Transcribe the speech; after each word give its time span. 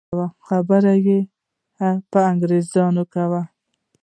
خبرې 0.47 0.95
يې 1.05 1.19
په 2.11 2.19
انګريزي 2.31 2.81
کولې. 3.13 3.41